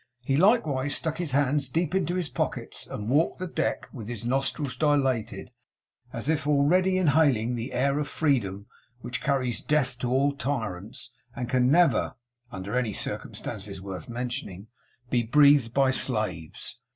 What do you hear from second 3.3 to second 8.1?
the deck with his nostrils dilated, as already inhaling the air of